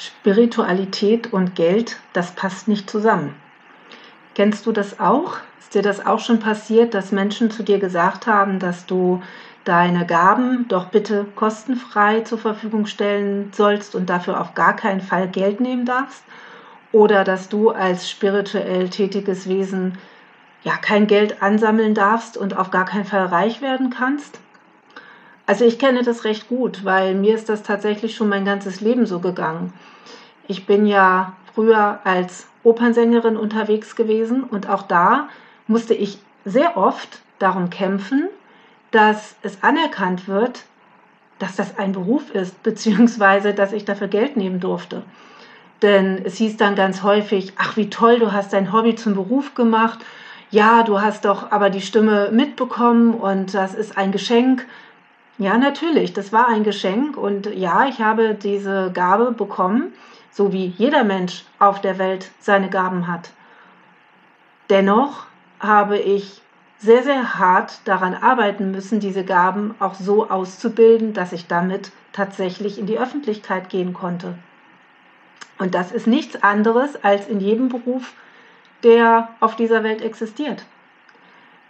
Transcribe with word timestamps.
Spiritualität 0.00 1.32
und 1.32 1.56
Geld, 1.56 1.96
das 2.12 2.30
passt 2.30 2.68
nicht 2.68 2.88
zusammen. 2.88 3.34
Kennst 4.36 4.64
du 4.66 4.70
das 4.70 5.00
auch? 5.00 5.38
Ist 5.58 5.74
dir 5.74 5.82
das 5.82 6.06
auch 6.06 6.20
schon 6.20 6.38
passiert, 6.38 6.94
dass 6.94 7.10
Menschen 7.10 7.50
zu 7.50 7.64
dir 7.64 7.80
gesagt 7.80 8.28
haben, 8.28 8.60
dass 8.60 8.86
du 8.86 9.20
deine 9.64 10.06
Gaben 10.06 10.66
doch 10.68 10.86
bitte 10.86 11.26
kostenfrei 11.34 12.20
zur 12.20 12.38
Verfügung 12.38 12.86
stellen 12.86 13.50
sollst 13.52 13.96
und 13.96 14.08
dafür 14.08 14.40
auf 14.40 14.54
gar 14.54 14.76
keinen 14.76 15.00
Fall 15.00 15.26
Geld 15.26 15.58
nehmen 15.58 15.84
darfst? 15.84 16.22
Oder 16.92 17.24
dass 17.24 17.48
du 17.48 17.70
als 17.70 18.08
spirituell 18.08 18.90
tätiges 18.90 19.48
Wesen 19.48 19.98
ja 20.62 20.76
kein 20.76 21.08
Geld 21.08 21.42
ansammeln 21.42 21.94
darfst 21.94 22.36
und 22.36 22.56
auf 22.56 22.70
gar 22.70 22.84
keinen 22.84 23.04
Fall 23.04 23.26
reich 23.26 23.60
werden 23.62 23.90
kannst? 23.90 24.38
Also 25.48 25.64
ich 25.64 25.78
kenne 25.78 26.02
das 26.02 26.24
recht 26.24 26.46
gut, 26.50 26.84
weil 26.84 27.14
mir 27.14 27.34
ist 27.34 27.48
das 27.48 27.62
tatsächlich 27.62 28.14
schon 28.14 28.28
mein 28.28 28.44
ganzes 28.44 28.82
Leben 28.82 29.06
so 29.06 29.18
gegangen. 29.18 29.72
Ich 30.46 30.66
bin 30.66 30.84
ja 30.84 31.32
früher 31.54 32.00
als 32.04 32.46
Opernsängerin 32.64 33.38
unterwegs 33.38 33.96
gewesen 33.96 34.44
und 34.44 34.68
auch 34.68 34.82
da 34.82 35.30
musste 35.66 35.94
ich 35.94 36.18
sehr 36.44 36.76
oft 36.76 37.20
darum 37.38 37.70
kämpfen, 37.70 38.28
dass 38.90 39.36
es 39.40 39.62
anerkannt 39.62 40.28
wird, 40.28 40.64
dass 41.38 41.56
das 41.56 41.78
ein 41.78 41.92
Beruf 41.92 42.30
ist, 42.34 42.62
beziehungsweise 42.62 43.54
dass 43.54 43.72
ich 43.72 43.86
dafür 43.86 44.08
Geld 44.08 44.36
nehmen 44.36 44.60
durfte. 44.60 45.02
Denn 45.80 46.20
es 46.26 46.36
hieß 46.36 46.58
dann 46.58 46.74
ganz 46.74 47.02
häufig, 47.02 47.54
ach 47.56 47.78
wie 47.78 47.88
toll, 47.88 48.18
du 48.18 48.32
hast 48.32 48.52
dein 48.52 48.70
Hobby 48.70 48.96
zum 48.96 49.14
Beruf 49.14 49.54
gemacht. 49.54 50.00
Ja, 50.50 50.82
du 50.82 51.00
hast 51.00 51.24
doch 51.24 51.52
aber 51.52 51.70
die 51.70 51.80
Stimme 51.80 52.28
mitbekommen 52.32 53.14
und 53.14 53.54
das 53.54 53.74
ist 53.74 53.96
ein 53.96 54.12
Geschenk. 54.12 54.66
Ja, 55.38 55.56
natürlich, 55.56 56.12
das 56.12 56.32
war 56.32 56.48
ein 56.48 56.64
Geschenk 56.64 57.16
und 57.16 57.46
ja, 57.54 57.86
ich 57.86 58.00
habe 58.00 58.34
diese 58.34 58.90
Gabe 58.92 59.30
bekommen, 59.30 59.92
so 60.32 60.52
wie 60.52 60.66
jeder 60.66 61.04
Mensch 61.04 61.44
auf 61.60 61.80
der 61.80 61.96
Welt 61.98 62.32
seine 62.40 62.68
Gaben 62.68 63.06
hat. 63.06 63.30
Dennoch 64.68 65.26
habe 65.60 65.96
ich 65.96 66.42
sehr, 66.78 67.04
sehr 67.04 67.38
hart 67.38 67.80
daran 67.84 68.14
arbeiten 68.14 68.72
müssen, 68.72 68.98
diese 68.98 69.24
Gaben 69.24 69.76
auch 69.78 69.94
so 69.94 70.28
auszubilden, 70.28 71.14
dass 71.14 71.32
ich 71.32 71.46
damit 71.46 71.92
tatsächlich 72.12 72.76
in 72.76 72.86
die 72.86 72.98
Öffentlichkeit 72.98 73.68
gehen 73.68 73.94
konnte. 73.94 74.36
Und 75.58 75.74
das 75.74 75.92
ist 75.92 76.08
nichts 76.08 76.42
anderes 76.42 77.02
als 77.04 77.28
in 77.28 77.38
jedem 77.38 77.68
Beruf, 77.68 78.12
der 78.82 79.28
auf 79.38 79.54
dieser 79.54 79.84
Welt 79.84 80.02
existiert. 80.02 80.64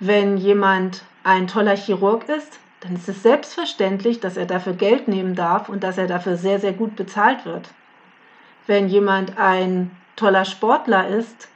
Wenn 0.00 0.38
jemand 0.38 1.04
ein 1.22 1.46
toller 1.46 1.76
Chirurg 1.76 2.28
ist, 2.28 2.58
dann 2.80 2.94
ist 2.94 3.08
es 3.08 3.22
selbstverständlich, 3.22 4.20
dass 4.20 4.36
er 4.36 4.46
dafür 4.46 4.74
Geld 4.74 5.08
nehmen 5.08 5.34
darf 5.34 5.68
und 5.68 5.82
dass 5.82 5.98
er 5.98 6.06
dafür 6.06 6.36
sehr, 6.36 6.60
sehr 6.60 6.72
gut 6.72 6.96
bezahlt 6.96 7.44
wird. 7.44 7.70
Wenn 8.66 8.88
jemand 8.88 9.38
ein 9.38 9.90
toller 10.16 10.44
Sportler 10.44 11.08
ist, 11.08 11.48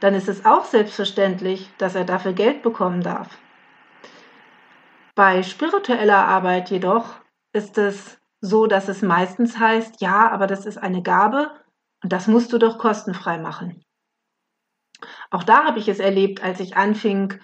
dann 0.00 0.14
ist 0.14 0.28
es 0.28 0.44
auch 0.44 0.64
selbstverständlich, 0.64 1.70
dass 1.78 1.94
er 1.94 2.04
dafür 2.04 2.32
Geld 2.32 2.62
bekommen 2.62 3.02
darf. 3.02 3.38
Bei 5.14 5.42
spiritueller 5.42 6.26
Arbeit 6.26 6.70
jedoch 6.70 7.14
ist 7.52 7.78
es 7.78 8.18
so, 8.40 8.66
dass 8.66 8.88
es 8.88 9.00
meistens 9.00 9.58
heißt, 9.58 10.00
ja, 10.00 10.30
aber 10.30 10.46
das 10.46 10.66
ist 10.66 10.76
eine 10.76 11.02
Gabe 11.02 11.50
und 12.02 12.12
das 12.12 12.26
musst 12.26 12.52
du 12.52 12.58
doch 12.58 12.78
kostenfrei 12.78 13.38
machen. 13.38 13.82
Auch 15.30 15.44
da 15.44 15.64
habe 15.64 15.78
ich 15.78 15.88
es 15.88 16.00
erlebt, 16.00 16.42
als 16.42 16.60
ich 16.60 16.76
anfing, 16.76 17.38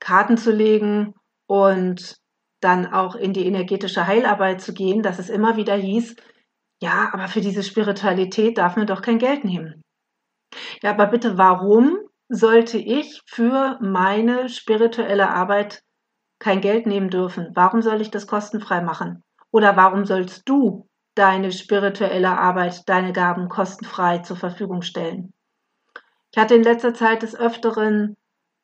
Karten 0.00 0.38
zu 0.38 0.50
legen 0.50 1.14
und 1.46 2.19
dann 2.60 2.92
auch 2.92 3.14
in 3.14 3.32
die 3.32 3.46
energetische 3.46 4.06
Heilarbeit 4.06 4.60
zu 4.60 4.72
gehen, 4.72 5.02
dass 5.02 5.18
es 5.18 5.30
immer 5.30 5.56
wieder 5.56 5.74
hieß, 5.74 6.16
ja, 6.82 7.10
aber 7.12 7.28
für 7.28 7.40
diese 7.40 7.62
Spiritualität 7.62 8.58
darf 8.58 8.76
man 8.76 8.86
doch 8.86 9.02
kein 9.02 9.18
Geld 9.18 9.44
nehmen. 9.44 9.82
Ja, 10.82 10.90
aber 10.90 11.06
bitte, 11.06 11.36
warum 11.36 11.98
sollte 12.28 12.78
ich 12.78 13.20
für 13.26 13.78
meine 13.80 14.48
spirituelle 14.48 15.28
Arbeit 15.30 15.82
kein 16.38 16.60
Geld 16.60 16.86
nehmen 16.86 17.10
dürfen? 17.10 17.50
Warum 17.54 17.82
soll 17.82 18.00
ich 18.00 18.10
das 18.10 18.26
kostenfrei 18.26 18.80
machen? 18.80 19.22
Oder 19.50 19.76
warum 19.76 20.04
sollst 20.04 20.48
du 20.48 20.88
deine 21.14 21.52
spirituelle 21.52 22.38
Arbeit, 22.38 22.88
deine 22.88 23.12
Gaben 23.12 23.48
kostenfrei 23.48 24.18
zur 24.18 24.36
Verfügung 24.36 24.82
stellen? 24.82 25.32
Ich 26.32 26.40
hatte 26.40 26.54
in 26.54 26.62
letzter 26.62 26.94
Zeit 26.94 27.22
des 27.22 27.34
Öfteren 27.34 28.16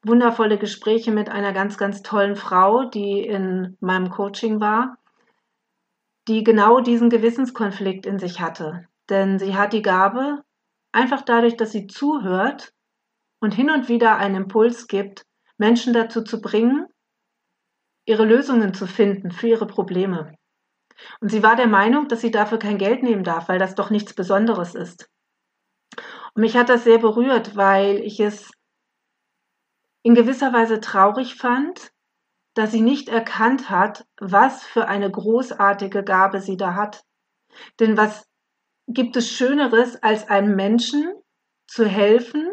wundervolle 0.07 0.59
Gespräche 0.59 1.11
mit 1.11 1.29
einer 1.29 1.53
ganz, 1.53 1.79
ganz 1.79 2.03
tollen 2.03 2.37
Frau, 2.37 2.85
die 2.85 3.21
in 3.21 3.77
meinem 3.81 4.11
Coaching 4.11 4.61
war, 4.61 4.99
die 6.29 6.45
genau 6.45 6.81
diesen 6.81 7.11
Gewissenskonflikt 7.11 8.07
in 8.07 8.19
sich 8.19 8.41
hatte. 8.41 8.87
Denn 9.09 9.39
sie 9.39 9.57
hat 9.57 9.73
die 9.73 9.83
Gabe, 9.83 10.43
einfach 10.93 11.23
dadurch, 11.23 11.57
dass 11.57 11.73
sie 11.73 11.87
zuhört 11.87 12.73
und 13.41 13.55
hin 13.55 13.71
und 13.71 13.89
wieder 13.89 14.17
einen 14.17 14.37
Impuls 14.37 14.87
gibt, 14.87 15.25
Menschen 15.59 15.93
dazu 15.93 16.23
zu 16.23 16.41
bringen, 16.41 16.87
ihre 18.07 18.25
Lösungen 18.25 18.75
zu 18.75 18.87
finden 18.87 19.31
für 19.31 19.49
ihre 19.49 19.67
Probleme. 19.67 20.35
Und 21.21 21.31
sie 21.31 21.43
war 21.43 21.57
der 21.57 21.67
Meinung, 21.67 22.09
dass 22.09 22.21
sie 22.21 22.31
dafür 22.31 22.59
kein 22.59 22.79
Geld 22.79 23.03
nehmen 23.03 23.25
darf, 23.25 23.49
weil 23.49 23.59
das 23.59 23.75
doch 23.75 23.91
nichts 23.91 24.15
Besonderes 24.15 24.75
ist. 24.75 25.09
Und 26.35 26.41
mich 26.43 26.57
hat 26.57 26.69
das 26.69 26.85
sehr 26.85 26.99
berührt, 26.99 27.57
weil 27.57 27.99
ich 27.99 28.21
es 28.21 28.51
in 30.07 30.15
gewisser 30.15 30.53
Weise 30.53 30.79
traurig 30.79 31.35
fand, 31.35 31.91
dass 32.55 32.71
sie 32.71 32.81
nicht 32.81 33.09
erkannt 33.09 33.71
hat, 33.71 34.07
was 34.21 34.63
für 34.63 34.87
eine 34.87 35.11
großartige 35.11 36.05
Gabe 36.05 36.41
sie 36.41 36.57
da 36.57 36.77
hat. 36.77 37.03
Denn 37.81 37.97
was 37.97 38.25
gibt 38.87 39.17
es 39.17 39.29
Schöneres, 39.29 40.01
als 40.05 40.29
einem 40.29 40.55
Menschen 40.55 41.13
zu 41.67 41.87
helfen, 41.87 42.53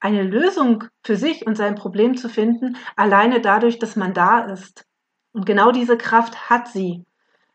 eine 0.00 0.24
Lösung 0.24 0.82
für 1.04 1.14
sich 1.14 1.46
und 1.46 1.56
sein 1.56 1.76
Problem 1.76 2.16
zu 2.16 2.28
finden, 2.28 2.76
alleine 2.96 3.40
dadurch, 3.40 3.78
dass 3.78 3.94
man 3.94 4.12
da 4.12 4.40
ist. 4.40 4.84
Und 5.30 5.46
genau 5.46 5.70
diese 5.70 5.96
Kraft 5.96 6.50
hat 6.50 6.66
sie, 6.66 7.04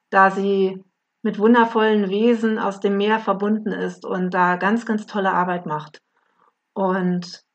da 0.10 0.32
sie 0.32 0.82
mit 1.22 1.38
wundervollen 1.38 2.10
Wesen 2.10 2.60
aus 2.60 2.80
dem 2.80 2.96
Meer 2.96 3.20
verbunden 3.20 3.74
ist 3.74 4.06
und 4.06 4.34
da 4.34 4.56
ganz, 4.56 4.86
ganz 4.86 5.06
tolle 5.06 5.34
Arbeit 5.34 5.66
macht. 5.66 6.02
Und 6.72 7.46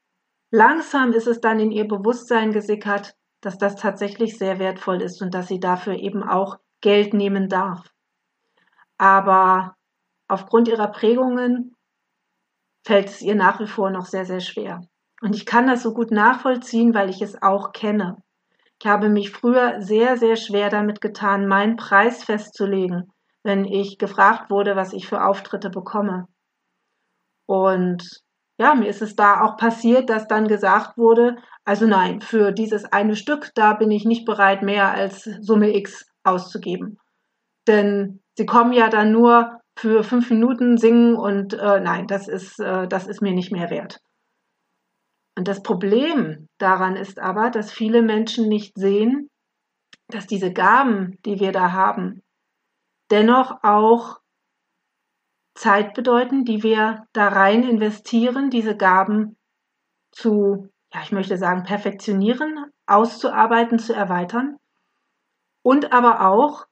Langsam 0.54 1.14
ist 1.14 1.26
es 1.26 1.40
dann 1.40 1.58
in 1.60 1.70
ihr 1.70 1.88
Bewusstsein 1.88 2.52
gesickert, 2.52 3.16
dass 3.40 3.56
das 3.56 3.74
tatsächlich 3.74 4.36
sehr 4.36 4.58
wertvoll 4.58 5.00
ist 5.00 5.22
und 5.22 5.32
dass 5.32 5.48
sie 5.48 5.58
dafür 5.58 5.94
eben 5.94 6.22
auch 6.22 6.58
Geld 6.82 7.14
nehmen 7.14 7.48
darf. 7.48 7.90
Aber 8.98 9.76
aufgrund 10.28 10.68
ihrer 10.68 10.88
Prägungen 10.88 11.74
fällt 12.84 13.08
es 13.08 13.22
ihr 13.22 13.34
nach 13.34 13.60
wie 13.60 13.66
vor 13.66 13.90
noch 13.90 14.04
sehr, 14.04 14.26
sehr 14.26 14.40
schwer. 14.40 14.86
Und 15.22 15.34
ich 15.34 15.46
kann 15.46 15.66
das 15.66 15.82
so 15.82 15.94
gut 15.94 16.10
nachvollziehen, 16.10 16.92
weil 16.92 17.08
ich 17.08 17.22
es 17.22 17.40
auch 17.40 17.72
kenne. 17.72 18.22
Ich 18.78 18.86
habe 18.86 19.08
mich 19.08 19.30
früher 19.30 19.80
sehr, 19.80 20.18
sehr 20.18 20.36
schwer 20.36 20.68
damit 20.68 21.00
getan, 21.00 21.48
meinen 21.48 21.76
Preis 21.76 22.24
festzulegen, 22.24 23.10
wenn 23.42 23.64
ich 23.64 23.96
gefragt 23.96 24.50
wurde, 24.50 24.76
was 24.76 24.92
ich 24.92 25.08
für 25.08 25.24
Auftritte 25.24 25.70
bekomme. 25.70 26.28
Und 27.46 28.22
ja, 28.62 28.76
mir 28.76 28.88
ist 28.88 29.02
es 29.02 29.16
da 29.16 29.40
auch 29.40 29.56
passiert, 29.56 30.08
dass 30.08 30.28
dann 30.28 30.46
gesagt 30.46 30.96
wurde, 30.96 31.36
also 31.64 31.84
nein, 31.84 32.20
für 32.20 32.52
dieses 32.52 32.84
eine 32.84 33.16
Stück, 33.16 33.50
da 33.56 33.74
bin 33.74 33.90
ich 33.90 34.04
nicht 34.04 34.24
bereit, 34.24 34.62
mehr 34.62 34.92
als 34.92 35.24
Summe 35.40 35.74
X 35.74 36.06
auszugeben. 36.22 36.96
Denn 37.66 38.20
sie 38.38 38.46
kommen 38.46 38.72
ja 38.72 38.88
dann 38.88 39.10
nur 39.10 39.58
für 39.76 40.04
fünf 40.04 40.30
Minuten 40.30 40.76
singen 40.76 41.16
und 41.16 41.54
äh, 41.54 41.80
nein, 41.80 42.06
das 42.06 42.28
ist, 42.28 42.60
äh, 42.60 42.86
das 42.86 43.08
ist 43.08 43.20
mir 43.20 43.32
nicht 43.32 43.50
mehr 43.50 43.68
wert. 43.68 43.98
Und 45.36 45.48
das 45.48 45.64
Problem 45.64 46.46
daran 46.58 46.94
ist 46.94 47.18
aber, 47.18 47.50
dass 47.50 47.72
viele 47.72 48.02
Menschen 48.02 48.48
nicht 48.48 48.78
sehen, 48.78 49.28
dass 50.06 50.28
diese 50.28 50.52
Gaben, 50.52 51.18
die 51.24 51.40
wir 51.40 51.50
da 51.50 51.72
haben, 51.72 52.22
dennoch 53.10 53.64
auch 53.64 54.20
Zeit 55.54 55.94
bedeuten, 55.94 56.44
die 56.44 56.62
wir 56.62 57.06
da 57.12 57.28
rein 57.28 57.62
investieren, 57.62 58.50
diese 58.50 58.76
Gaben 58.76 59.36
zu, 60.10 60.68
ja, 60.92 61.02
ich 61.02 61.12
möchte 61.12 61.36
sagen, 61.36 61.62
perfektionieren, 61.64 62.70
auszuarbeiten, 62.86 63.78
zu 63.78 63.94
erweitern. 63.94 64.56
Und 65.62 65.92
aber 65.92 66.28
auch, 66.28 66.66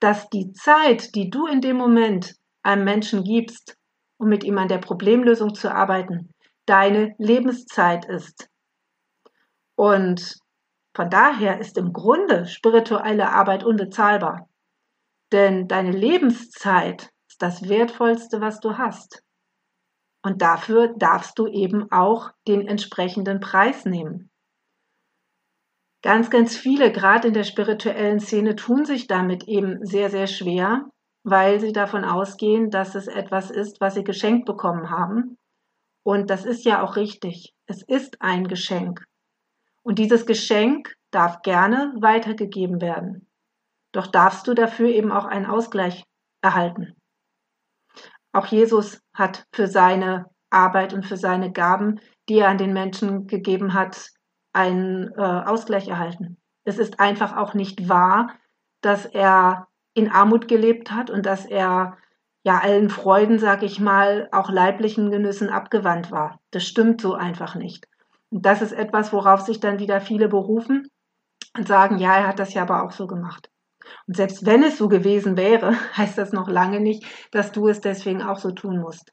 dass 0.00 0.28
die 0.30 0.52
Zeit, 0.52 1.14
die 1.14 1.30
du 1.30 1.46
in 1.46 1.60
dem 1.60 1.76
Moment 1.76 2.34
einem 2.62 2.84
Menschen 2.84 3.24
gibst, 3.24 3.76
um 4.18 4.28
mit 4.28 4.44
ihm 4.44 4.58
an 4.58 4.68
der 4.68 4.78
Problemlösung 4.78 5.54
zu 5.54 5.72
arbeiten, 5.72 6.32
deine 6.66 7.14
Lebenszeit 7.18 8.04
ist. 8.04 8.48
Und 9.76 10.36
von 10.94 11.08
daher 11.08 11.58
ist 11.58 11.78
im 11.78 11.92
Grunde 11.92 12.46
spirituelle 12.46 13.30
Arbeit 13.30 13.64
unbezahlbar. 13.64 14.48
Denn 15.32 15.68
deine 15.68 15.92
Lebenszeit 15.92 17.10
das 17.40 17.68
Wertvollste, 17.68 18.40
was 18.40 18.60
du 18.60 18.78
hast. 18.78 19.24
Und 20.22 20.42
dafür 20.42 20.94
darfst 20.96 21.38
du 21.38 21.46
eben 21.46 21.90
auch 21.90 22.30
den 22.46 22.68
entsprechenden 22.68 23.40
Preis 23.40 23.86
nehmen. 23.86 24.30
Ganz, 26.02 26.30
ganz 26.30 26.56
viele, 26.56 26.92
gerade 26.92 27.28
in 27.28 27.34
der 27.34 27.44
spirituellen 27.44 28.20
Szene, 28.20 28.56
tun 28.56 28.84
sich 28.84 29.06
damit 29.06 29.48
eben 29.48 29.84
sehr, 29.84 30.10
sehr 30.10 30.26
schwer, 30.26 30.90
weil 31.24 31.60
sie 31.60 31.72
davon 31.72 32.04
ausgehen, 32.04 32.70
dass 32.70 32.94
es 32.94 33.06
etwas 33.06 33.50
ist, 33.50 33.80
was 33.80 33.94
sie 33.94 34.04
geschenkt 34.04 34.46
bekommen 34.46 34.90
haben. 34.90 35.36
Und 36.02 36.30
das 36.30 36.44
ist 36.44 36.64
ja 36.64 36.82
auch 36.82 36.96
richtig. 36.96 37.54
Es 37.66 37.82
ist 37.82 38.20
ein 38.20 38.48
Geschenk. 38.48 39.04
Und 39.82 39.98
dieses 39.98 40.26
Geschenk 40.26 40.94
darf 41.10 41.42
gerne 41.42 41.94
weitergegeben 41.98 42.80
werden. 42.80 43.26
Doch 43.92 44.06
darfst 44.06 44.46
du 44.46 44.54
dafür 44.54 44.88
eben 44.88 45.12
auch 45.12 45.24
einen 45.24 45.46
Ausgleich 45.46 46.04
erhalten. 46.42 46.99
Auch 48.32 48.46
Jesus 48.46 49.00
hat 49.14 49.46
für 49.52 49.66
seine 49.66 50.26
Arbeit 50.50 50.92
und 50.92 51.06
für 51.06 51.16
seine 51.16 51.52
Gaben, 51.52 52.00
die 52.28 52.38
er 52.38 52.48
an 52.48 52.58
den 52.58 52.72
Menschen 52.72 53.26
gegeben 53.26 53.74
hat, 53.74 54.10
einen 54.52 55.12
äh, 55.16 55.20
Ausgleich 55.20 55.88
erhalten. 55.88 56.36
Es 56.64 56.78
ist 56.78 57.00
einfach 57.00 57.36
auch 57.36 57.54
nicht 57.54 57.88
wahr, 57.88 58.30
dass 58.80 59.06
er 59.06 59.68
in 59.94 60.10
Armut 60.10 60.48
gelebt 60.48 60.90
hat 60.90 61.10
und 61.10 61.26
dass 61.26 61.46
er 61.46 61.96
ja 62.42 62.58
allen 62.58 62.90
Freuden, 62.90 63.38
sag 63.38 63.62
ich 63.62 63.80
mal, 63.80 64.28
auch 64.32 64.50
leiblichen 64.50 65.10
Genüssen 65.10 65.50
abgewandt 65.50 66.10
war. 66.10 66.40
Das 66.50 66.64
stimmt 66.64 67.00
so 67.00 67.14
einfach 67.14 67.54
nicht. 67.54 67.86
Und 68.30 68.46
das 68.46 68.62
ist 68.62 68.72
etwas, 68.72 69.12
worauf 69.12 69.40
sich 69.40 69.60
dann 69.60 69.78
wieder 69.78 70.00
viele 70.00 70.28
berufen 70.28 70.88
und 71.56 71.68
sagen, 71.68 71.98
ja, 71.98 72.16
er 72.16 72.28
hat 72.28 72.38
das 72.38 72.54
ja 72.54 72.62
aber 72.62 72.84
auch 72.84 72.92
so 72.92 73.06
gemacht. 73.06 73.50
Und 74.06 74.16
selbst 74.16 74.46
wenn 74.46 74.62
es 74.62 74.78
so 74.78 74.88
gewesen 74.88 75.36
wäre, 75.36 75.74
heißt 75.96 76.18
das 76.18 76.32
noch 76.32 76.48
lange 76.48 76.80
nicht, 76.80 77.04
dass 77.32 77.52
du 77.52 77.68
es 77.68 77.80
deswegen 77.80 78.22
auch 78.22 78.38
so 78.38 78.50
tun 78.50 78.80
musst. 78.80 79.12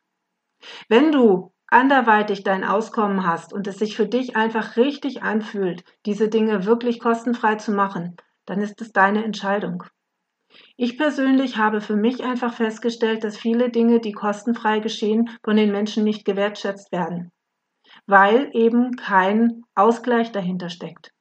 Wenn 0.89 1.11
du 1.11 1.51
anderweitig 1.67 2.43
dein 2.43 2.63
Auskommen 2.63 3.25
hast 3.25 3.53
und 3.53 3.67
es 3.67 3.77
sich 3.77 3.95
für 3.95 4.07
dich 4.07 4.35
einfach 4.35 4.77
richtig 4.77 5.21
anfühlt, 5.21 5.83
diese 6.05 6.29
Dinge 6.29 6.65
wirklich 6.65 6.99
kostenfrei 6.99 7.55
zu 7.55 7.71
machen, 7.71 8.15
dann 8.45 8.61
ist 8.61 8.81
es 8.81 8.91
deine 8.91 9.23
Entscheidung. 9.23 9.83
Ich 10.77 10.97
persönlich 10.97 11.57
habe 11.57 11.81
für 11.81 11.95
mich 11.95 12.23
einfach 12.23 12.53
festgestellt, 12.53 13.23
dass 13.23 13.37
viele 13.37 13.69
Dinge, 13.69 13.99
die 13.99 14.13
kostenfrei 14.13 14.79
geschehen, 14.79 15.29
von 15.43 15.57
den 15.57 15.71
Menschen 15.71 16.03
nicht 16.03 16.23
gewertschätzt 16.23 16.91
werden, 16.91 17.31
weil 18.05 18.49
eben 18.53 18.95
kein 18.95 19.63
Ausgleich 19.75 20.31
dahinter 20.31 20.69
steckt. 20.69 21.11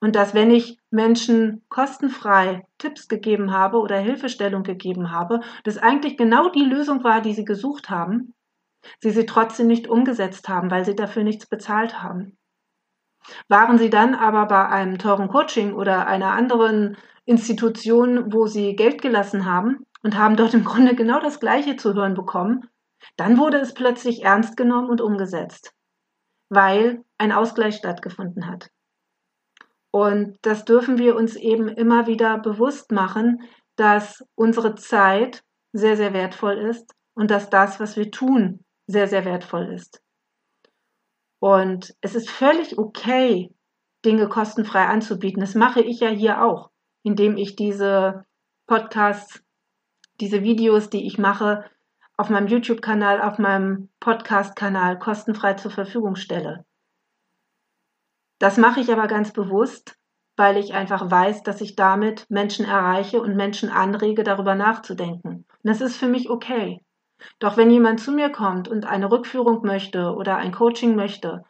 Und 0.00 0.14
dass 0.14 0.34
wenn 0.34 0.50
ich 0.50 0.78
Menschen 0.90 1.64
kostenfrei 1.68 2.66
Tipps 2.78 3.08
gegeben 3.08 3.52
habe 3.52 3.78
oder 3.78 3.98
Hilfestellung 3.98 4.62
gegeben 4.62 5.10
habe, 5.10 5.40
das 5.64 5.78
eigentlich 5.78 6.16
genau 6.16 6.50
die 6.50 6.64
Lösung 6.64 7.02
war, 7.02 7.20
die 7.20 7.34
sie 7.34 7.44
gesucht 7.44 7.90
haben, 7.90 8.34
sie 9.00 9.10
sie 9.10 9.26
trotzdem 9.26 9.66
nicht 9.66 9.88
umgesetzt 9.88 10.48
haben, 10.48 10.70
weil 10.70 10.84
sie 10.84 10.94
dafür 10.94 11.24
nichts 11.24 11.46
bezahlt 11.46 12.00
haben. 12.00 12.36
Waren 13.48 13.78
sie 13.78 13.90
dann 13.90 14.14
aber 14.14 14.46
bei 14.46 14.68
einem 14.68 14.98
teuren 14.98 15.28
Coaching 15.28 15.74
oder 15.74 16.06
einer 16.06 16.32
anderen 16.32 16.96
Institution, 17.24 18.32
wo 18.32 18.46
sie 18.46 18.76
Geld 18.76 19.02
gelassen 19.02 19.44
haben 19.44 19.84
und 20.02 20.16
haben 20.16 20.36
dort 20.36 20.54
im 20.54 20.64
Grunde 20.64 20.94
genau 20.94 21.20
das 21.20 21.40
Gleiche 21.40 21.76
zu 21.76 21.94
hören 21.94 22.14
bekommen, 22.14 22.68
dann 23.16 23.36
wurde 23.36 23.58
es 23.58 23.74
plötzlich 23.74 24.22
ernst 24.22 24.56
genommen 24.56 24.88
und 24.88 25.00
umgesetzt, 25.00 25.74
weil 26.48 27.04
ein 27.18 27.32
Ausgleich 27.32 27.76
stattgefunden 27.76 28.46
hat. 28.46 28.70
Und 29.90 30.38
das 30.42 30.64
dürfen 30.64 30.98
wir 30.98 31.16
uns 31.16 31.36
eben 31.36 31.68
immer 31.68 32.06
wieder 32.06 32.38
bewusst 32.38 32.92
machen, 32.92 33.42
dass 33.76 34.24
unsere 34.34 34.74
Zeit 34.74 35.42
sehr, 35.72 35.96
sehr 35.96 36.12
wertvoll 36.12 36.58
ist 36.58 36.94
und 37.14 37.30
dass 37.30 37.50
das, 37.50 37.80
was 37.80 37.96
wir 37.96 38.10
tun, 38.10 38.64
sehr, 38.86 39.08
sehr 39.08 39.24
wertvoll 39.24 39.72
ist. 39.72 40.02
Und 41.40 41.94
es 42.00 42.14
ist 42.14 42.30
völlig 42.30 42.78
okay, 42.78 43.54
Dinge 44.04 44.28
kostenfrei 44.28 44.86
anzubieten. 44.86 45.40
Das 45.40 45.54
mache 45.54 45.80
ich 45.80 46.00
ja 46.00 46.08
hier 46.08 46.42
auch, 46.42 46.70
indem 47.02 47.36
ich 47.36 47.56
diese 47.56 48.24
Podcasts, 48.66 49.42
diese 50.20 50.42
Videos, 50.42 50.90
die 50.90 51.06
ich 51.06 51.18
mache, 51.18 51.64
auf 52.16 52.30
meinem 52.30 52.48
YouTube-Kanal, 52.48 53.22
auf 53.22 53.38
meinem 53.38 53.90
Podcast-Kanal 54.00 54.98
kostenfrei 54.98 55.54
zur 55.54 55.70
Verfügung 55.70 56.16
stelle. 56.16 56.64
Das 58.38 58.56
mache 58.56 58.80
ich 58.80 58.92
aber 58.92 59.06
ganz 59.08 59.32
bewusst, 59.32 59.98
weil 60.36 60.56
ich 60.56 60.72
einfach 60.72 61.10
weiß, 61.10 61.42
dass 61.42 61.60
ich 61.60 61.74
damit 61.74 62.26
Menschen 62.30 62.64
erreiche 62.64 63.20
und 63.20 63.36
Menschen 63.36 63.70
anrege, 63.70 64.22
darüber 64.22 64.54
nachzudenken. 64.54 65.28
Und 65.28 65.46
das 65.62 65.80
ist 65.80 65.96
für 65.96 66.06
mich 66.06 66.30
okay. 66.30 66.80
Doch 67.40 67.56
wenn 67.56 67.70
jemand 67.70 68.00
zu 68.00 68.12
mir 68.12 68.30
kommt 68.30 68.68
und 68.68 68.86
eine 68.86 69.10
Rückführung 69.10 69.62
möchte 69.66 70.14
oder 70.14 70.36
ein 70.36 70.52
Coaching 70.52 70.94
möchte 70.94 71.44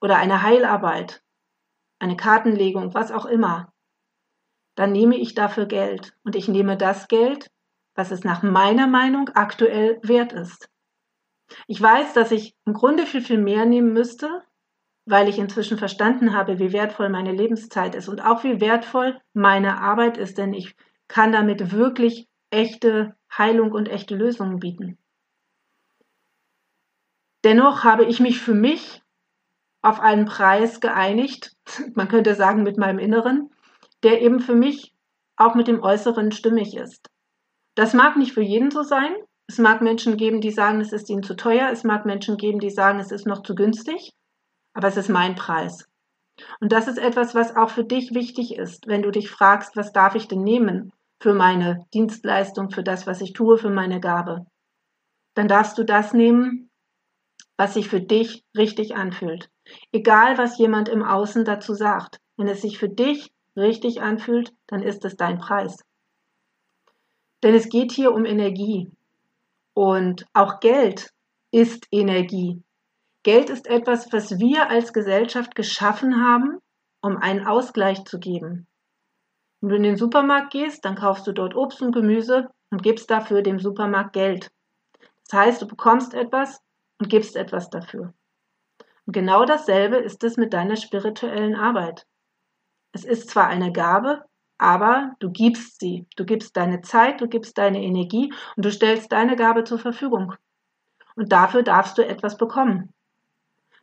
oder 0.00 0.16
eine 0.16 0.42
Heilarbeit, 0.42 1.22
eine 2.00 2.16
Kartenlegung, 2.16 2.94
was 2.94 3.12
auch 3.12 3.26
immer, 3.26 3.72
dann 4.74 4.90
nehme 4.90 5.16
ich 5.16 5.34
dafür 5.34 5.66
Geld. 5.66 6.16
Und 6.24 6.34
ich 6.34 6.48
nehme 6.48 6.76
das 6.76 7.06
Geld, 7.06 7.48
was 7.94 8.10
es 8.10 8.24
nach 8.24 8.42
meiner 8.42 8.88
Meinung 8.88 9.28
aktuell 9.34 10.00
wert 10.02 10.32
ist. 10.32 10.68
Ich 11.68 11.80
weiß, 11.80 12.14
dass 12.14 12.32
ich 12.32 12.56
im 12.64 12.72
Grunde 12.72 13.06
viel, 13.06 13.20
viel 13.20 13.38
mehr 13.38 13.66
nehmen 13.66 13.92
müsste, 13.92 14.42
weil 15.04 15.28
ich 15.28 15.38
inzwischen 15.38 15.78
verstanden 15.78 16.34
habe, 16.34 16.58
wie 16.58 16.72
wertvoll 16.72 17.08
meine 17.08 17.32
Lebenszeit 17.32 17.94
ist 17.94 18.08
und 18.08 18.24
auch 18.24 18.44
wie 18.44 18.60
wertvoll 18.60 19.20
meine 19.32 19.80
Arbeit 19.80 20.16
ist, 20.16 20.38
denn 20.38 20.54
ich 20.54 20.76
kann 21.08 21.32
damit 21.32 21.72
wirklich 21.72 22.28
echte 22.50 23.16
Heilung 23.36 23.72
und 23.72 23.88
echte 23.88 24.14
Lösungen 24.14 24.60
bieten. 24.60 24.98
Dennoch 27.44 27.82
habe 27.82 28.04
ich 28.04 28.20
mich 28.20 28.40
für 28.40 28.54
mich 28.54 29.02
auf 29.82 29.98
einen 29.98 30.26
Preis 30.26 30.80
geeinigt, 30.80 31.56
man 31.94 32.08
könnte 32.08 32.34
sagen 32.34 32.62
mit 32.62 32.78
meinem 32.78 33.00
Inneren, 33.00 33.50
der 34.04 34.22
eben 34.22 34.38
für 34.38 34.54
mich 34.54 34.94
auch 35.36 35.54
mit 35.54 35.66
dem 35.66 35.82
Äußeren 35.82 36.30
stimmig 36.30 36.76
ist. 36.76 37.08
Das 37.74 37.94
mag 37.94 38.16
nicht 38.16 38.32
für 38.32 38.42
jeden 38.42 38.70
so 38.70 38.82
sein. 38.82 39.12
Es 39.48 39.58
mag 39.58 39.80
Menschen 39.80 40.16
geben, 40.16 40.40
die 40.40 40.50
sagen, 40.50 40.80
es 40.80 40.92
ist 40.92 41.10
ihnen 41.10 41.22
zu 41.22 41.34
teuer. 41.34 41.70
Es 41.72 41.84
mag 41.84 42.06
Menschen 42.06 42.36
geben, 42.36 42.60
die 42.60 42.70
sagen, 42.70 43.00
es 43.00 43.10
ist 43.10 43.26
noch 43.26 43.42
zu 43.42 43.54
günstig 43.54 44.12
aber 44.74 44.88
es 44.88 44.96
ist 44.96 45.08
mein 45.08 45.34
Preis. 45.34 45.88
Und 46.60 46.72
das 46.72 46.88
ist 46.88 46.98
etwas, 46.98 47.34
was 47.34 47.56
auch 47.56 47.70
für 47.70 47.84
dich 47.84 48.14
wichtig 48.14 48.56
ist, 48.56 48.86
wenn 48.86 49.02
du 49.02 49.10
dich 49.10 49.30
fragst, 49.30 49.76
was 49.76 49.92
darf 49.92 50.14
ich 50.14 50.28
denn 50.28 50.42
nehmen 50.42 50.92
für 51.20 51.34
meine 51.34 51.86
Dienstleistung, 51.94 52.70
für 52.70 52.82
das, 52.82 53.06
was 53.06 53.20
ich 53.20 53.32
tue, 53.32 53.58
für 53.58 53.70
meine 53.70 54.00
Gabe. 54.00 54.46
Dann 55.34 55.48
darfst 55.48 55.78
du 55.78 55.84
das 55.84 56.12
nehmen, 56.12 56.70
was 57.56 57.74
sich 57.74 57.88
für 57.88 58.00
dich 58.00 58.44
richtig 58.56 58.96
anfühlt. 58.96 59.50
Egal, 59.92 60.36
was 60.38 60.58
jemand 60.58 60.88
im 60.88 61.02
Außen 61.02 61.44
dazu 61.44 61.74
sagt. 61.74 62.18
Wenn 62.36 62.48
es 62.48 62.62
sich 62.62 62.78
für 62.78 62.88
dich 62.88 63.30
richtig 63.56 64.00
anfühlt, 64.00 64.52
dann 64.66 64.82
ist 64.82 65.04
es 65.04 65.16
dein 65.16 65.38
Preis. 65.38 65.84
Denn 67.42 67.54
es 67.54 67.68
geht 67.68 67.92
hier 67.92 68.12
um 68.12 68.24
Energie. 68.24 68.90
Und 69.74 70.26
auch 70.32 70.60
Geld 70.60 71.12
ist 71.50 71.86
Energie. 71.90 72.62
Geld 73.24 73.50
ist 73.50 73.68
etwas, 73.68 74.12
was 74.12 74.38
wir 74.38 74.68
als 74.68 74.92
Gesellschaft 74.92 75.54
geschaffen 75.54 76.24
haben, 76.24 76.58
um 77.02 77.16
einen 77.16 77.46
Ausgleich 77.46 78.04
zu 78.04 78.18
geben. 78.18 78.66
Wenn 79.60 79.68
du 79.68 79.76
in 79.76 79.82
den 79.84 79.96
Supermarkt 79.96 80.52
gehst, 80.52 80.84
dann 80.84 80.96
kaufst 80.96 81.26
du 81.28 81.32
dort 81.32 81.54
Obst 81.54 81.82
und 81.82 81.92
Gemüse 81.92 82.50
und 82.70 82.82
gibst 82.82 83.10
dafür 83.10 83.42
dem 83.42 83.60
Supermarkt 83.60 84.12
Geld. 84.12 84.50
Das 85.30 85.38
heißt, 85.38 85.62
du 85.62 85.68
bekommst 85.68 86.14
etwas 86.14 86.60
und 86.98 87.08
gibst 87.08 87.36
etwas 87.36 87.70
dafür. 87.70 88.12
Und 89.06 89.12
genau 89.12 89.44
dasselbe 89.44 89.96
ist 89.96 90.24
es 90.24 90.36
mit 90.36 90.52
deiner 90.52 90.76
spirituellen 90.76 91.54
Arbeit. 91.54 92.06
Es 92.92 93.04
ist 93.04 93.30
zwar 93.30 93.46
eine 93.46 93.72
Gabe, 93.72 94.24
aber 94.58 95.14
du 95.20 95.30
gibst 95.30 95.78
sie. 95.78 96.06
Du 96.16 96.24
gibst 96.24 96.56
deine 96.56 96.82
Zeit, 96.82 97.20
du 97.20 97.28
gibst 97.28 97.56
deine 97.56 97.82
Energie 97.82 98.32
und 98.56 98.64
du 98.64 98.72
stellst 98.72 99.12
deine 99.12 99.36
Gabe 99.36 99.62
zur 99.62 99.78
Verfügung. 99.78 100.34
Und 101.14 101.30
dafür 101.30 101.62
darfst 101.62 101.98
du 101.98 102.06
etwas 102.06 102.36
bekommen. 102.36 102.92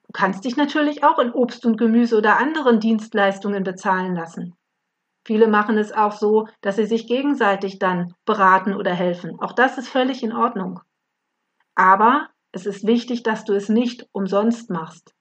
Du 0.10 0.14
kannst 0.14 0.44
dich 0.44 0.58
natürlich 0.58 1.04
auch 1.04 1.20
in 1.20 1.32
Obst 1.32 1.68
und 1.68 1.78
Gemüse 1.78 2.18
oder 2.18 2.40
anderen 2.40 2.80
Dienstleistungen 2.80 3.64
bezahlen 3.64 4.16
lassen. 4.16 4.56
Viele 5.24 5.48
machen 5.48 5.78
es 5.78 5.92
auch 5.92 6.14
so, 6.14 6.48
dass 6.62 6.78
sie 6.78 6.88
sich 6.88 7.06
gegenseitig 7.06 7.78
dann 7.78 8.16
beraten 8.26 8.74
oder 8.74 8.92
helfen. 8.92 9.40
Auch 9.40 9.54
das 9.54 9.78
ist 9.78 9.88
völlig 9.88 10.24
in 10.24 10.34
Ordnung. 10.34 10.80
Aber 11.76 12.28
es 12.52 12.66
ist 12.66 12.88
wichtig, 12.88 13.22
dass 13.22 13.44
du 13.46 13.54
es 13.54 13.70
nicht 13.70 14.08
umsonst 14.12 14.72
machst, 14.72 15.14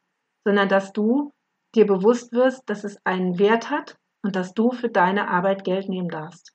sondern 0.45 0.71
dass 0.71 0.95
du 0.95 1.35
dir 1.75 1.87
bewusst 1.87 2.33
wirst, 2.33 2.63
dass 2.71 2.83
es 2.83 2.97
einen 3.05 3.39
Wert 3.39 3.69
hat 3.69 3.99
und 4.23 4.37
dass 4.37 4.55
du 4.55 4.71
für 4.71 4.89
deine 4.89 5.29
Arbeit 5.29 5.65
Geld 5.65 5.91
nehmen 5.91 6.09
darfst. 6.09 6.55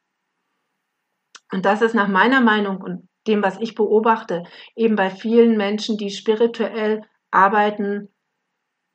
Und 1.52 1.66
das 1.66 1.84
ist 1.84 1.94
nach 1.94 2.08
meiner 2.08 2.42
Meinung 2.42 2.82
und 2.82 3.08
dem, 3.28 3.44
was 3.44 3.60
ich 3.60 3.76
beobachte, 3.76 4.44
eben 4.76 4.96
bei 4.96 5.12
vielen 5.12 5.56
Menschen, 5.56 5.98
die 5.98 6.10
spirituell 6.10 7.04
arbeiten, 7.30 8.13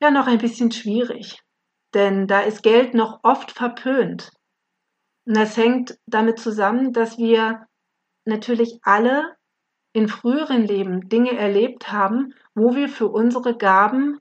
ja 0.01 0.11
noch 0.11 0.27
ein 0.27 0.39
bisschen 0.39 0.71
schwierig, 0.71 1.41
denn 1.95 2.27
da 2.27 2.41
ist 2.41 2.63
Geld 2.63 2.95
noch 2.95 3.21
oft 3.23 3.51
verpönt. 3.53 4.31
Und 5.27 5.37
das 5.37 5.57
hängt 5.57 5.99
damit 6.07 6.39
zusammen, 6.39 6.93
dass 6.93 7.19
wir 7.19 7.67
natürlich 8.25 8.79
alle 8.83 9.37
in 9.93 10.09
früheren 10.09 10.65
Leben 10.65 11.09
Dinge 11.09 11.37
erlebt 11.37 11.91
haben, 11.91 12.35
wo 12.55 12.75
wir 12.75 12.89
für 12.89 13.09
unsere 13.09 13.57
Gaben 13.57 14.19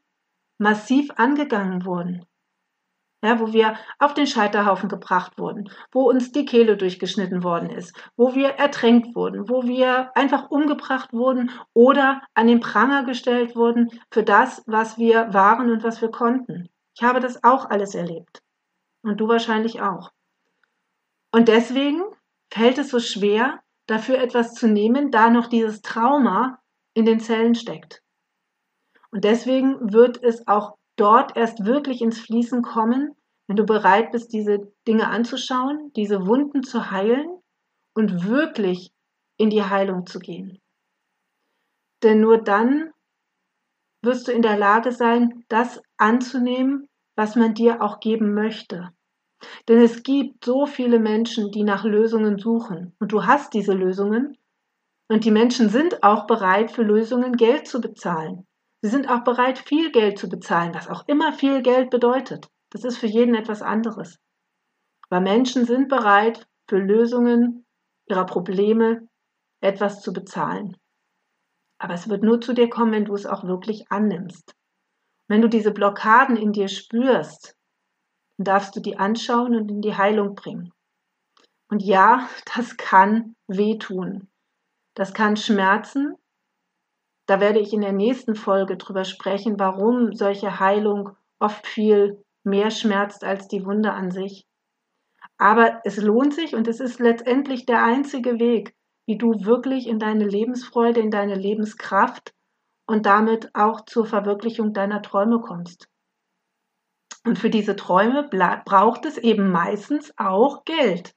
massiv 0.58 1.12
angegangen 1.16 1.86
wurden. 1.86 2.26
Ja, 3.28 3.42
wo 3.42 3.52
wir 3.52 3.76
auf 4.00 4.14
den 4.14 4.26
Scheiterhaufen 4.26 4.88
gebracht 4.88 5.38
wurden, 5.38 5.70
wo 5.92 6.10
uns 6.10 6.32
die 6.32 6.46
Kehle 6.46 6.78
durchgeschnitten 6.78 7.44
worden 7.44 7.70
ist, 7.70 7.94
wo 8.16 8.36
wir 8.36 8.52
ertränkt 8.52 9.16
wurden, 9.16 9.50
wo 9.50 9.64
wir 9.64 10.16
einfach 10.16 10.50
umgebracht 10.50 11.12
wurden 11.12 11.52
oder 11.74 12.22
an 12.36 12.48
den 12.48 12.62
Pranger 12.62 13.04
gestellt 13.04 13.54
wurden 13.56 13.90
für 14.12 14.24
das, 14.24 14.64
was 14.66 14.98
wir 14.98 15.34
waren 15.34 15.70
und 15.70 15.84
was 15.84 16.02
wir 16.02 16.10
konnten. 16.10 16.70
Ich 16.96 17.04
habe 17.04 17.20
das 17.20 17.44
auch 17.44 17.70
alles 17.70 17.96
erlebt. 17.96 18.42
Und 19.04 19.18
du 19.18 19.28
wahrscheinlich 19.28 19.82
auch. 19.82 20.12
Und 21.32 21.50
deswegen 21.50 22.02
fällt 22.50 22.78
es 22.78 22.90
so 22.90 23.00
schwer, 23.00 23.60
dafür 23.88 24.20
etwas 24.20 24.54
zu 24.54 24.70
nehmen, 24.70 25.12
da 25.12 25.30
noch 25.30 25.48
dieses 25.48 25.82
Trauma 25.82 26.60
in 26.94 27.06
den 27.06 27.20
Zellen 27.20 27.56
steckt. 27.56 28.02
Und 29.12 29.26
deswegen 29.26 29.92
wird 29.92 30.24
es 30.24 30.48
auch 30.48 30.78
dort 30.96 31.36
erst 31.36 31.66
wirklich 31.66 32.02
ins 32.02 32.20
Fließen 32.20 32.62
kommen, 32.62 33.17
wenn 33.48 33.56
du 33.56 33.66
bereit 33.66 34.12
bist, 34.12 34.34
diese 34.34 34.72
Dinge 34.88 35.08
anzuschauen, 35.08 35.92
diese 35.96 36.28
Wunden 36.28 36.64
zu 36.64 36.92
heilen 36.92 37.40
und 37.94 38.28
wirklich 38.28 38.92
in 39.38 39.50
die 39.50 39.64
Heilung 39.64 40.06
zu 40.06 40.20
gehen. 40.20 40.60
Denn 42.04 42.20
nur 42.20 42.44
dann 42.44 42.92
wirst 44.04 44.28
du 44.28 44.32
in 44.32 44.42
der 44.42 44.58
Lage 44.58 44.92
sein, 44.92 45.46
das 45.48 45.82
anzunehmen, 45.98 46.88
was 47.16 47.36
man 47.36 47.54
dir 47.54 47.82
auch 47.82 48.00
geben 48.00 48.34
möchte. 48.34 48.90
Denn 49.68 49.80
es 49.80 50.04
gibt 50.04 50.46
so 50.46 50.66
viele 50.66 51.00
Menschen, 51.00 51.52
die 51.52 51.64
nach 51.64 51.84
Lösungen 51.84 52.38
suchen. 52.38 52.96
Und 53.00 53.12
du 53.12 53.26
hast 53.26 53.54
diese 53.54 53.74
Lösungen. 53.74 54.38
Und 55.10 55.26
die 55.26 55.32
Menschen 55.32 55.70
sind 55.70 56.04
auch 56.04 56.28
bereit, 56.28 56.72
für 56.72 56.84
Lösungen 56.84 57.34
Geld 57.34 57.68
zu 57.68 57.80
bezahlen. 57.80 58.46
Sie 58.82 58.90
sind 58.90 59.10
auch 59.10 59.24
bereit, 59.24 59.58
viel 59.58 59.92
Geld 59.92 60.20
zu 60.20 60.30
bezahlen, 60.30 60.74
was 60.74 60.88
auch 60.88 61.08
immer 61.08 61.34
viel 61.34 61.62
Geld 61.62 61.90
bedeutet. 61.90 62.48
Das 62.72 62.84
ist 62.84 62.98
für 62.98 63.08
jeden 63.08 63.36
etwas 63.36 63.62
anderes. 63.62 64.20
Aber 65.10 65.22
Menschen 65.22 65.66
sind 65.66 65.88
bereit, 65.88 66.48
für 66.70 66.78
Lösungen 66.78 67.66
ihrer 68.08 68.26
Probleme 68.26 69.08
etwas 69.62 70.02
zu 70.02 70.12
bezahlen. 70.12 70.78
Aber 71.80 71.94
es 71.94 72.10
wird 72.10 72.24
nur 72.24 72.42
zu 72.42 72.54
dir 72.54 72.70
kommen, 72.70 72.92
wenn 72.92 73.06
du 73.06 73.14
es 73.14 73.26
auch 73.26 73.44
wirklich 73.46 73.90
annimmst. 73.92 74.54
Wenn 75.30 75.42
du 75.42 75.48
diese 75.48 75.72
Blockaden 75.72 76.36
in 76.36 76.52
dir 76.52 76.68
spürst, 76.68 77.56
dann 78.38 78.46
darfst 78.46 78.76
du 78.76 78.80
die 78.80 78.98
anschauen 78.98 79.56
und 79.56 79.70
in 79.70 79.82
die 79.82 79.96
Heilung 79.96 80.36
bringen. 80.36 80.74
Und 81.70 81.82
ja, 81.82 82.28
das 82.56 82.78
kann 82.78 83.36
wehtun. 83.48 84.30
Das 84.96 85.14
kann 85.14 85.38
schmerzen, 85.38 86.16
da 87.28 87.42
werde 87.42 87.60
ich 87.60 87.74
in 87.74 87.82
der 87.82 87.92
nächsten 87.92 88.36
Folge 88.36 88.78
drüber 88.78 89.04
sprechen, 89.04 89.60
warum 89.60 90.14
solche 90.16 90.60
Heilung 90.60 91.16
oft 91.40 91.68
viel 91.68 92.24
mehr 92.48 92.72
schmerzt 92.72 93.24
als 93.24 93.48
die 93.48 93.64
Wunde 93.66 93.94
an 93.94 94.10
sich. 94.10 94.48
Aber 95.38 95.82
es 95.84 95.98
lohnt 95.98 96.34
sich 96.34 96.56
und 96.56 96.68
es 96.68 96.80
ist 96.80 97.00
letztendlich 97.00 97.66
der 97.66 97.84
einzige 97.84 98.40
Weg, 98.40 98.76
wie 99.06 99.18
du 99.18 99.46
wirklich 99.46 99.88
in 99.88 100.00
deine 100.00 100.26
Lebensfreude, 100.26 101.00
in 101.00 101.12
deine 101.12 101.36
Lebenskraft 101.36 102.34
und 102.88 103.06
damit 103.06 103.54
auch 103.54 103.86
zur 103.86 104.06
Verwirklichung 104.06 104.74
deiner 104.74 105.02
Träume 105.02 105.40
kommst. 105.42 105.88
Und 107.26 107.38
für 107.38 107.50
diese 107.50 107.76
Träume 107.76 108.30
braucht 108.30 109.06
es 109.06 109.18
eben 109.18 109.52
meistens 109.52 110.14
auch 110.18 110.64
Geld. 110.64 111.14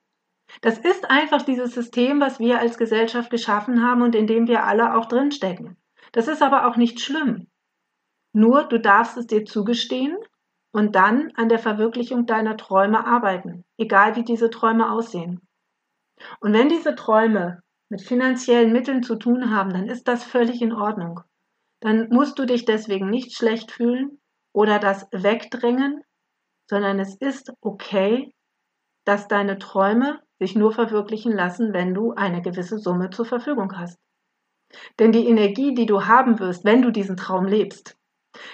Das 0.60 0.78
ist 0.78 1.08
einfach 1.08 1.42
dieses 1.42 1.72
System, 1.72 2.20
was 2.20 2.40
wir 2.40 2.58
als 2.58 2.76
Gesellschaft 2.76 3.30
geschaffen 3.30 3.82
haben 3.82 4.02
und 4.02 4.16
in 4.16 4.26
dem 4.26 4.48
wir 4.48 4.64
alle 4.64 4.96
auch 4.96 5.06
drinstecken. 5.06 5.76
Das 6.12 6.26
ist 6.26 6.42
aber 6.42 6.66
auch 6.66 6.76
nicht 6.76 7.00
schlimm. 7.00 7.46
Nur 8.32 8.64
du 8.64 8.80
darfst 8.80 9.16
es 9.16 9.26
dir 9.26 9.44
zugestehen 9.44 10.16
und 10.72 10.94
dann 10.94 11.32
an 11.34 11.48
der 11.48 11.58
Verwirklichung 11.58 12.26
deiner 12.26 12.56
Träume 12.56 13.06
arbeiten, 13.06 13.64
egal 13.76 14.16
wie 14.16 14.24
diese 14.24 14.50
Träume 14.50 14.90
aussehen. 14.90 15.40
Und 16.40 16.52
wenn 16.52 16.68
diese 16.68 16.94
Träume 16.94 17.62
mit 17.88 18.02
finanziellen 18.02 18.72
Mitteln 18.72 19.02
zu 19.02 19.16
tun 19.16 19.50
haben, 19.50 19.70
dann 19.70 19.88
ist 19.88 20.06
das 20.06 20.22
völlig 20.22 20.62
in 20.62 20.72
Ordnung. 20.72 21.20
Dann 21.80 22.08
musst 22.10 22.38
du 22.38 22.46
dich 22.46 22.64
deswegen 22.64 23.10
nicht 23.10 23.34
schlecht 23.34 23.72
fühlen 23.72 24.20
oder 24.52 24.78
das 24.78 25.08
wegdrängen, 25.12 26.02
sondern 26.68 27.00
es 27.00 27.16
ist 27.16 27.52
okay, 27.60 28.32
dass 29.04 29.28
deine 29.28 29.58
Träume 29.58 30.20
sich 30.38 30.54
nur 30.54 30.72
verwirklichen 30.72 31.32
lassen, 31.32 31.72
wenn 31.72 31.94
du 31.94 32.12
eine 32.12 32.42
gewisse 32.42 32.78
Summe 32.78 33.10
zur 33.10 33.24
Verfügung 33.24 33.76
hast. 33.76 33.98
Denn 34.98 35.10
die 35.10 35.26
Energie, 35.26 35.74
die 35.74 35.86
du 35.86 36.06
haben 36.06 36.38
wirst, 36.38 36.64
wenn 36.64 36.82
du 36.82 36.90
diesen 36.90 37.16
Traum 37.16 37.46
lebst, 37.46 37.96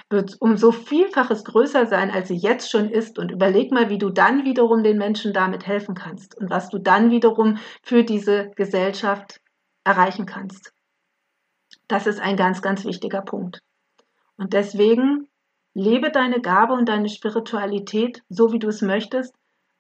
wird 0.08 0.36
um 0.40 0.56
so 0.56 0.72
vielfaches 0.72 1.44
größer 1.44 1.86
sein, 1.86 2.10
als 2.10 2.28
sie 2.28 2.36
jetzt 2.36 2.70
schon 2.70 2.90
ist. 2.90 3.18
Und 3.18 3.30
überleg 3.30 3.72
mal, 3.72 3.88
wie 3.90 3.98
du 3.98 4.10
dann 4.10 4.44
wiederum 4.44 4.82
den 4.82 4.98
Menschen 4.98 5.32
damit 5.32 5.66
helfen 5.66 5.94
kannst 5.94 6.36
und 6.36 6.50
was 6.50 6.68
du 6.68 6.78
dann 6.78 7.10
wiederum 7.10 7.58
für 7.82 8.04
diese 8.04 8.50
Gesellschaft 8.56 9.40
erreichen 9.84 10.26
kannst. 10.26 10.72
Das 11.88 12.06
ist 12.06 12.20
ein 12.20 12.36
ganz, 12.36 12.62
ganz 12.62 12.84
wichtiger 12.84 13.22
Punkt. 13.22 13.62
Und 14.36 14.52
deswegen 14.52 15.28
lebe 15.74 16.10
deine 16.10 16.40
Gabe 16.40 16.72
und 16.74 16.88
deine 16.88 17.08
Spiritualität 17.08 18.22
so, 18.28 18.52
wie 18.52 18.58
du 18.58 18.68
es 18.68 18.82
möchtest, 18.82 19.34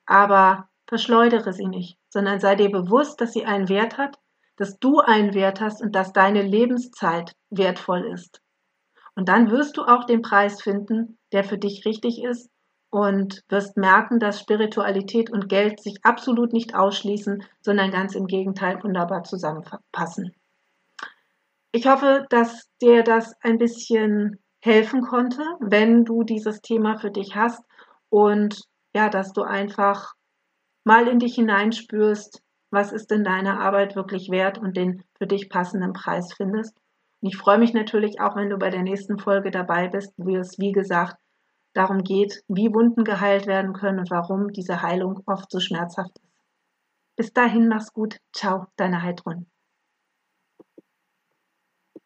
aber 0.06 0.68
verschleudere 0.86 1.52
sie 1.52 1.66
nicht, 1.66 1.98
sondern 2.08 2.38
sei 2.38 2.54
dir 2.54 2.70
bewusst, 2.70 3.20
dass 3.20 3.32
sie 3.32 3.44
einen 3.44 3.68
Wert 3.68 3.98
hat 3.98 4.18
dass 4.56 4.78
du 4.78 5.00
einen 5.00 5.34
Wert 5.34 5.60
hast 5.60 5.82
und 5.82 5.94
dass 5.94 6.12
deine 6.12 6.42
Lebenszeit 6.42 7.36
wertvoll 7.50 8.10
ist. 8.12 8.40
Und 9.16 9.28
dann 9.28 9.50
wirst 9.50 9.76
du 9.76 9.82
auch 9.82 10.04
den 10.04 10.22
Preis 10.22 10.62
finden, 10.62 11.18
der 11.32 11.42
für 11.42 11.58
dich 11.58 11.84
richtig 11.86 12.22
ist 12.22 12.50
und 12.90 13.42
wirst 13.48 13.76
merken, 13.76 14.20
dass 14.20 14.40
Spiritualität 14.40 15.30
und 15.30 15.48
Geld 15.48 15.80
sich 15.80 16.04
absolut 16.04 16.52
nicht 16.52 16.74
ausschließen, 16.74 17.42
sondern 17.60 17.90
ganz 17.90 18.14
im 18.14 18.26
Gegenteil 18.26 18.82
wunderbar 18.84 19.24
zusammenpassen. 19.24 20.32
Ich 21.72 21.86
hoffe, 21.86 22.26
dass 22.30 22.68
dir 22.80 23.02
das 23.02 23.34
ein 23.40 23.58
bisschen 23.58 24.38
helfen 24.60 25.00
konnte, 25.00 25.42
wenn 25.60 26.04
du 26.04 26.22
dieses 26.22 26.60
Thema 26.60 26.98
für 26.98 27.10
dich 27.10 27.34
hast 27.34 27.62
und 28.08 28.62
ja, 28.94 29.08
dass 29.08 29.32
du 29.32 29.42
einfach 29.42 30.14
mal 30.84 31.08
in 31.08 31.18
dich 31.18 31.34
hineinspürst, 31.34 32.42
was 32.70 32.92
ist 32.92 33.10
denn 33.10 33.24
deine 33.24 33.60
Arbeit 33.60 33.96
wirklich 33.96 34.30
wert 34.30 34.58
und 34.58 34.76
den 34.76 35.04
für 35.18 35.26
dich 35.26 35.48
passenden 35.48 35.92
Preis 35.92 36.32
findest. 36.34 36.76
Ich 37.20 37.36
freue 37.36 37.58
mich 37.58 37.72
natürlich 37.72 38.20
auch, 38.20 38.36
wenn 38.36 38.50
du 38.50 38.58
bei 38.58 38.70
der 38.70 38.82
nächsten 38.82 39.18
Folge 39.18 39.50
dabei 39.50 39.88
bist, 39.88 40.12
wo 40.16 40.36
es, 40.36 40.58
wie 40.58 40.72
gesagt, 40.72 41.16
darum 41.72 42.02
geht, 42.02 42.42
wie 42.48 42.72
Wunden 42.72 43.04
geheilt 43.04 43.46
werden 43.46 43.72
können 43.72 44.00
und 44.00 44.10
warum 44.10 44.52
diese 44.52 44.82
Heilung 44.82 45.22
oft 45.26 45.50
so 45.50 45.60
schmerzhaft 45.60 46.18
ist. 46.18 46.26
Bis 47.16 47.32
dahin, 47.32 47.68
mach's 47.68 47.92
gut. 47.92 48.18
Ciao, 48.34 48.66
deine 48.76 49.02
Heidrun. 49.02 49.46